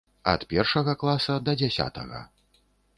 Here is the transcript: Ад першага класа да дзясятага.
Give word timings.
Ад 0.31 0.45
першага 0.53 0.97
класа 1.05 1.37
да 1.51 1.57
дзясятага. 1.63 2.27